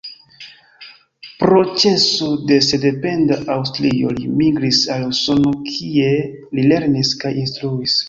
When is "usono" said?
5.13-5.57